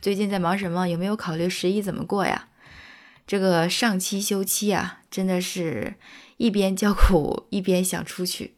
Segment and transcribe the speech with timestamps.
[0.00, 0.88] 最近在忙什么？
[0.88, 2.48] 有没有考虑十一怎么过呀？
[3.26, 5.94] 这个上期休期啊，真的是
[6.38, 8.54] 一边叫苦一边想出去。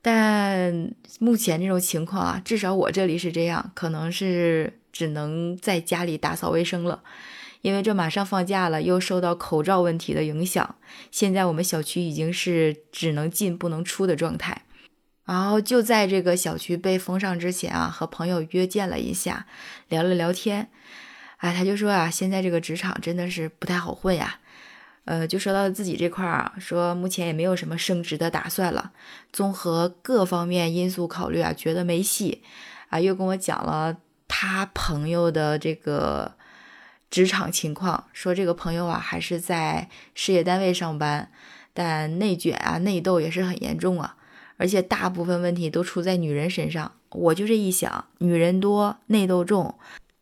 [0.00, 7.02] 但目前这种情况啊，至少我这里是这样，可能是只能在家里打扫卫生了。
[7.60, 10.76] 因为这马上放假了，又受到口罩问题的影响，
[11.10, 14.62] 现在我们小区已经是只能进不能出的状态。
[15.30, 19.46] 然后就在这个小区被封上之前啊，和朋友约见了一下，
[19.88, 20.68] 聊了聊天。
[21.36, 24.40] 哎，他就说啊，现在这个职场真的是不太好混呀。
[25.04, 28.90] 呃，就说到自己这块儿啊，说目前也没有什么升职的打算了，
[29.32, 32.42] 综合各方面因素考虑啊，觉得没戏。
[32.88, 36.34] 啊，又跟我讲了他朋友的这个。
[37.08, 41.32] 职场情况说，这个朋友啊，还是在事业单位上班，
[41.74, 44.14] 但内卷啊、内斗也是很严重啊，
[44.60, 46.92] 而且大部分问题都出在女人身上。
[47.12, 49.74] 我就这一想，女人多，内斗重，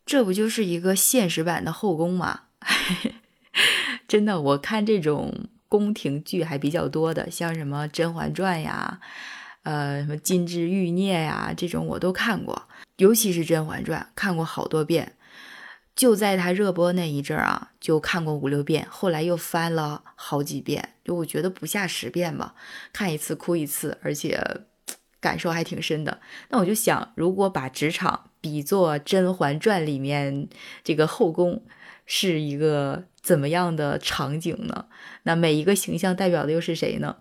[0.05, 2.43] 这不就是一个现实版的后宫吗？
[4.07, 9.01] 真的，我看这种宫廷剧还比较多的，像什么《甄嬛传》呀，
[9.63, 12.63] 呃，什么《金枝欲孽》呀，这种我都看过，
[12.95, 15.17] 尤其是《甄嬛传》，看过好多遍。
[15.99, 22.55] 就在它热播那一阵儿啊，就看过五六遍，后来又翻了好几遍，就我觉得不下十遍吧，
[22.93, 24.41] 看一次哭一次，而且
[25.19, 26.21] 感受还挺深的。
[26.47, 30.47] 那我就想，如果把职场比作《甄嬛传》里面
[30.85, 31.63] 这个后宫，
[32.05, 34.85] 是一个怎么样的场景呢？
[35.23, 37.17] 那每一个形象代表的又是谁呢？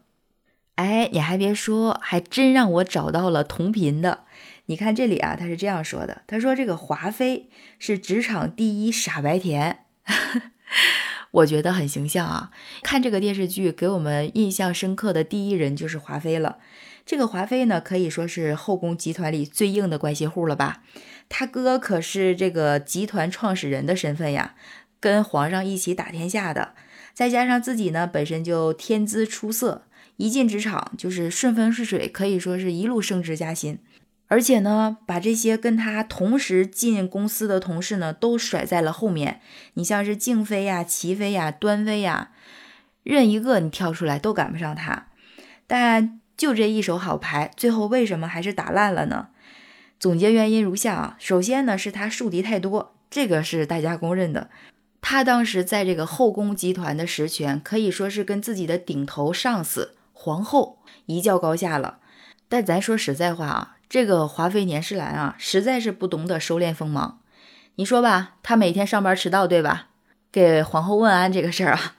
[0.76, 4.20] 哎，你还别说，还真让我找到了同频的。
[4.70, 9.86] 你看这里啊，他是这样说的：“他说这个华妃是职场第一傻白甜，
[11.32, 12.50] 我觉得很形象啊。
[12.82, 16.58] 看这个电视剧，给我们印象深刻的第一人就是华妃了。
[17.06, 20.82] 这个华妃呢，可以说是后宫集团里最硬的关系户了吧？
[21.30, 24.54] 他哥可是这个集团创始人的身份呀，
[25.00, 26.74] 跟皇上一起打天下的。
[27.14, 29.86] 再加上自己呢，本身就天资出色，
[30.18, 33.78] 一进职场就是顺风顺水，可以说是一路升职加薪。”
[34.28, 39.40] 而且呢，把这些跟他同时进公司的同事呢，都甩在了后面。
[39.74, 42.30] 你像是静妃呀、齐妃呀、端妃呀，
[43.02, 45.06] 任一个你跳出来都赶不上他。
[45.66, 49.28] 但就这一手好牌，最后为什么还是打烂了呢？
[49.98, 54.50] 总结原因如下啊：首先呢，是他树敌太多，这个是大家公认的。
[55.00, 62.00] 他当时在这个后宫集团的实权，可以说是跟自己的顶头上司皇后一较高下了。
[62.50, 63.76] 但咱说实在话啊。
[63.88, 67.20] 这个华妃年世兰啊，实在是不懂得收敛锋芒。
[67.76, 69.86] 你说吧，她每天上班迟到，对吧？
[70.30, 71.94] 给皇后问安这个事儿啊，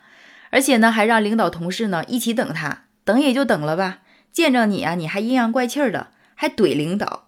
[0.51, 4.00] 而且呢，还让领导同事呢一起等她，等也就等了吧。
[4.31, 7.27] 见着你啊，你还阴阳怪气的，还怼领导，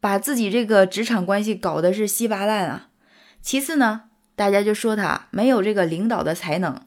[0.00, 2.88] 把自己这个职场关系搞得是稀巴烂啊。
[3.40, 4.02] 其次呢，
[4.36, 6.82] 大家就说他没有这个领导的才能，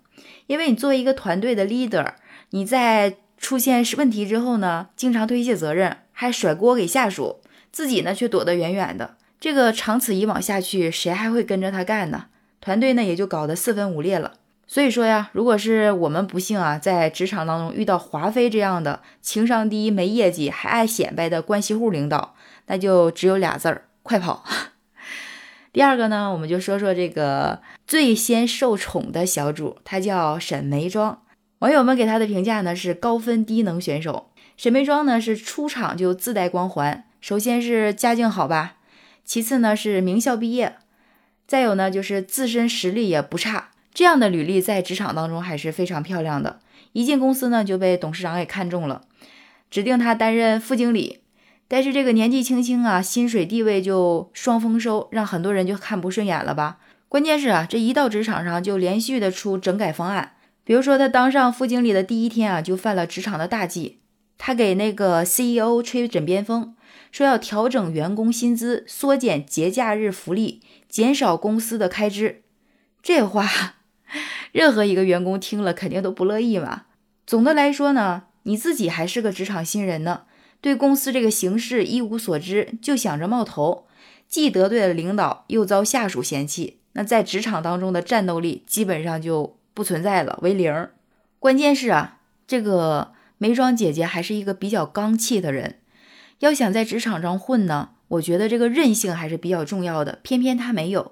[0.46, 2.14] 因为你作为一个团队的 leader，
[2.52, 5.98] 你在出现问题之后呢，经常推卸责任。
[6.20, 7.42] 还甩锅给下属，
[7.72, 9.18] 自己呢却躲得远远的。
[9.40, 12.26] 这个长此以往下去，谁还会跟着他干呢？
[12.60, 14.34] 团队呢也就搞得四分五裂了。
[14.66, 22.34] 所以说呀，如果是我们不幸啊，在职场当中遇到华妃这样的情商低、没业绩还爱显摆的关系户领导，
[22.66, 24.44] 那就只有俩字儿：快跑。
[25.72, 31.22] 第二个呢，我们就说说这个最先受宠的小主，她叫沈眉庄。
[31.60, 34.32] 网友们给她的评价呢是高分低能选手。
[34.58, 38.78] 沈眉庄呢是出场就自带光环，首先是家境好吧，
[39.24, 40.78] 其次呢是名校毕业，
[41.46, 46.60] 再有呢就是自身实力也不差，这样的履历在职场当中还是非常漂亮的。
[46.94, 49.04] 一进公司呢就被董事长给看中了，
[49.70, 51.20] 指定他担任副经理。
[51.68, 56.80] 但是这个年纪轻轻啊，薪水地位就双丰收，让很多人就看不顺眼了吧？
[57.08, 60.32] 关键是啊，这一到职场上就连续的出整改方案，
[60.64, 64.00] 比如说他当上副经理的第一天啊，就犯了职场的大忌。
[64.38, 66.76] 他给那个 CEO 吹枕边风，
[67.12, 72.44] 说要调整员工薪资，缩减节假日福利，减少公司的开支。
[73.02, 73.76] 这话，
[74.52, 76.84] 任何一个员工听了肯定都不乐意嘛。
[77.26, 80.24] 总的来说呢，你自己还是个职场新人呢，
[80.62, 83.88] 对公司这个形势一无所知，就想着冒头，
[84.28, 90.90] 既得罪了领导，又遭下属嫌弃，那在职场当中的战斗力基本上就不存在了，为零。
[91.40, 93.17] 关键是啊，这个。
[93.38, 95.76] 眉庄姐姐还是一个比较刚气的人，
[96.40, 100.20] 要想在职场上混呢，我觉得这个韧性还是比较重要的。
[100.24, 101.12] 偏偏她没有，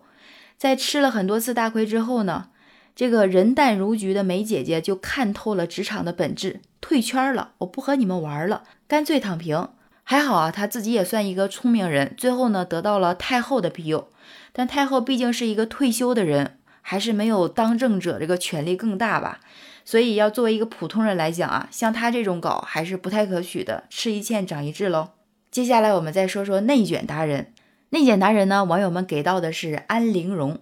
[0.57, 2.49] 在吃了很多次大亏之后呢，
[2.95, 9.69] 这个人淡如菊的梅姐姐就看透了职场的本质，退圈了，我不和你们玩了，干脆躺平。
[10.03, 14.09] 还好啊，她自己也算一个聪明人，最后呢得到了太后的庇佑。
[14.51, 19.41] 但太后毕竟是一个退休的人，还是没有当政者这个权力更大吧。
[19.85, 25.11] 所以要作为一个普通人来讲啊，像他这种搞还是不太可取的，吃一堑长一智喽。
[25.51, 27.53] 接下来我们再说说内卷达人。
[27.91, 30.59] 内卷达人呢，网友们给到的是安陵容。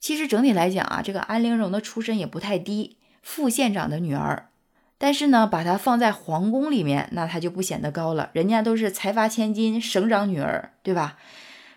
[0.00, 4.48] 其实整体来讲啊，这个安陵容的出身也不太低，副县长的女儿。
[4.96, 8.30] 但是呢，把她放在皇宫里面，那她就不显得高了。
[8.32, 11.18] 人家都是财阀千金、省长女儿，对吧？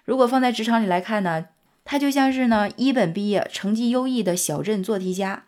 [0.05, 1.47] 如果放在职场里来看呢，
[1.83, 5.43] 她就像是呢一本毕业、成绩优异的小镇做题家，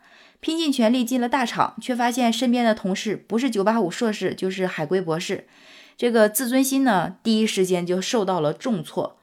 [0.47, 5.45] 拼尽全力进了大厂，却发现身边的同事不是九八五硕士，就是海归博士，
[5.97, 9.17] 这个自尊心呢，第一时间就受到了重挫。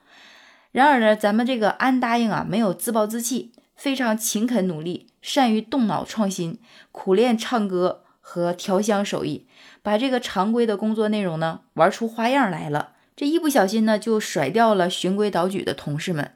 [0.71, 6.59] 然而呢，咱们这个安答应啊，没有自暴自弃，非常勤恳努力，善于动脑创新，
[6.91, 8.03] 苦练唱歌。
[8.27, 9.47] 和调香手艺，
[9.81, 12.93] 把这个常规的工作内容呢玩出花样来了。
[13.15, 16.33] 这一不小心呢，就甩掉了循规蹈矩的同事们。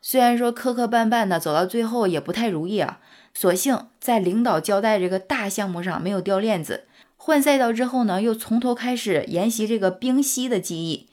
[0.00, 3.00] 虽然说磕磕绊绊的走到最后也不太如意啊，
[3.38, 6.84] 所幸在领导交代这个大项目上没有掉链子。
[7.18, 11.10] 换赛道之后呢，又从头开始研习这个冰嬉的技艺，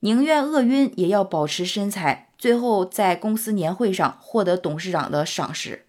[0.00, 2.28] 宁愿饿晕也要保持身材。
[2.36, 5.86] 最后在公司年会上获得董事长的赏识。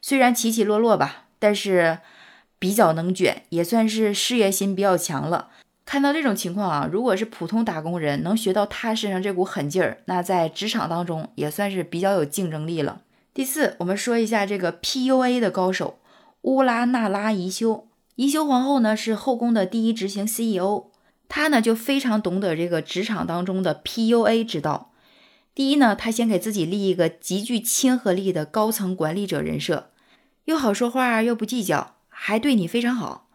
[0.00, 1.98] 虽然起起落落吧，但是。
[2.60, 5.50] 比较能卷，也算是事业心比较强了。
[5.86, 13.02] 看到这种情况啊，如果是普通打工人，能学到他身上这股狠劲儿，那在职场当中也算是比较有竞争力了。
[13.38, 16.00] 第四，我们说一下这个 PUA 的高手
[16.42, 17.86] 乌拉那拉宜修。
[18.16, 20.86] 宜修皇后呢是后宫的第一执行 CEO，
[21.28, 24.90] 她呢就非常懂得这个职场当中的 PUA 之道。
[25.54, 29.92] 第一呢，她先给自己立一个极具亲和力的高层管理者人设，
[30.46, 31.94] 又好说话又不计较。
[32.08, 33.28] 还对你非常好，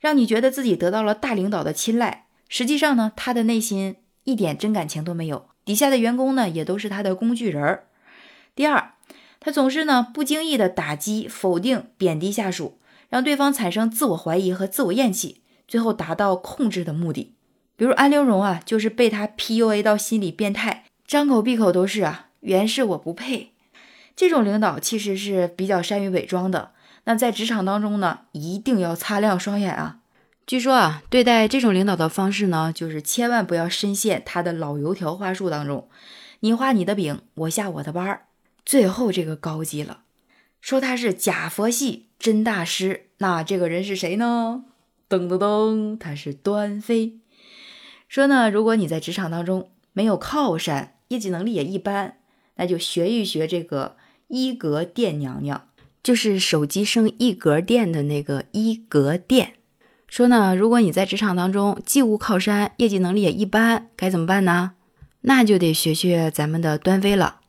[0.00, 2.24] 让你觉得自己得到了大领导的青睐。
[2.48, 7.88] 实际上呢，他的内心一点真感情都没有，底下的员工呢也都是他的工具人儿。
[8.54, 8.92] 第二，
[9.46, 17.36] 他总是呢不经意的打击、否定、贬低下属，让对方产生自我怀疑和自我厌弃，最后达到控制的目的。
[17.76, 23.52] 比如安陵容啊，就是被他 PUA 到心理变态，张口闭口都是啊，原是我不配。
[24.16, 26.72] 这种领导其实是比较善于伪装的。
[27.04, 29.98] 那在职场当中呢，一定要擦亮双眼啊！
[30.44, 35.88] 据说啊，对待这种领导的方式呢，就是千万不要深陷他的老油条话术当中，
[36.40, 38.25] 你画你的饼，我下我的班儿。
[38.66, 40.00] 最后这个高级了，
[40.60, 44.64] 说他是假佛系真大师，那这个人是谁呢？
[45.08, 47.20] 噔噔噔，他是端妃。
[48.08, 52.16] 说呢，如果你在职场当中没有靠山，业绩能力也一般，
[52.56, 53.96] 那就学一学这个
[54.26, 55.68] 一格店娘娘。
[56.02, 59.54] 就是手机剩一格电的那个一格电，
[60.08, 64.72] 说呢，如果你在职场当中既无靠山，业绩能力也一般，该怎么办呢？
[65.22, 67.40] 那就得学学咱们的端妃了。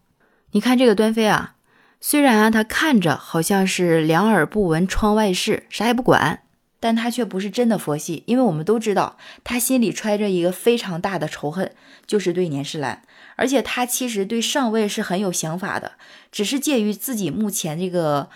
[0.52, 1.56] 你看这个端妃啊，
[2.00, 6.44] 虽然啊她看着好像是两耳不闻窗外事，啥也不管，
[6.80, 11.72] 但她却不是真的佛系，因为我们都知道，她心里揣着一个非常大的仇恨，
[12.06, 13.04] 就是对年世兰。
[13.36, 15.92] 而且他其实对上位是很有想法的，
[16.32, 18.30] 只是介于自己目前这个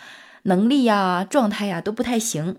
[0.44, 2.58] 能力呀、状态呀都不太行，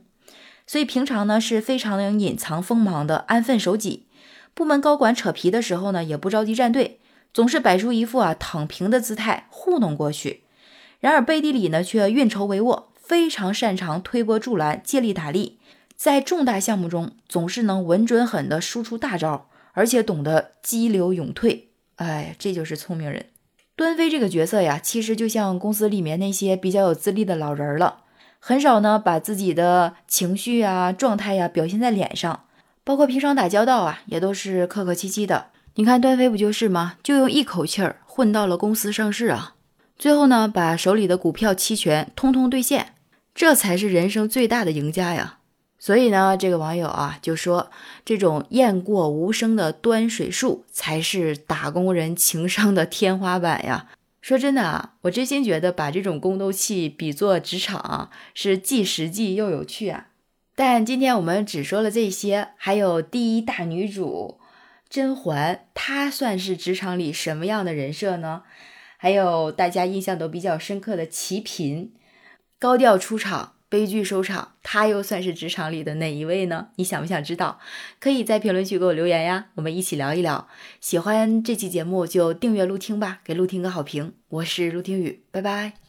[0.67, 4.07] 所以平常呢是非常能隐藏锋芒的，安分守己。
[4.55, 6.99] 部门高管扯皮的时候呢，也不着急站队，
[7.33, 10.43] 总是摆出一副啊躺平的姿态糊弄过去。
[11.01, 15.59] 然而背地里呢却运筹帷幄，非常擅长推波助澜、借力打力，
[15.97, 21.71] 在重大项目中总是能稳准狠的输出大招，而且懂得激流勇退。
[21.97, 23.27] 哎，这就是聪明人。
[23.75, 28.03] 端妃这个角色呀，其实就像公司里面那些比较有资历的老人了，
[28.39, 32.45] 很少呢把自己的情绪啊、状态呀表现在脸上，
[32.85, 35.52] 包括平常打交道啊，也都是客客气气的。
[35.77, 36.97] 你看段飞不就是吗？
[37.03, 39.55] 就用一口气儿混到了公司上市啊，
[39.97, 42.95] 最后呢把手里的股票期权通通兑现，
[43.35, 45.39] 这才是人生最大的赢家呀。
[45.79, 47.71] 所以呢，这个网友啊就说，
[48.05, 53.89] 这种雁过无声的端水术才是打工人情商的天花板呀。
[54.21, 60.09] 说真的啊，我真心觉得把这种宫斗戏比作职场是既实际又有趣啊。
[60.55, 64.39] 但今天我们只说了这些，还有第一大女主
[64.93, 68.43] 甄嬛，她算是职场里什么样的人设呢？
[68.99, 71.93] 还有大家印象都比较深刻的齐嫔，
[72.59, 73.55] 高调出场。
[73.71, 76.69] 悲剧收场，她又算是职场里的哪一位呢？
[76.77, 77.59] 你想不想知道？
[77.99, 80.47] 可以在评论区给我留言呀，我们一起聊一聊。
[80.79, 84.13] 喜欢这期节目就订阅陆听吧，给陆听个好评。
[84.29, 85.82] 我是陆听雨，拜拜。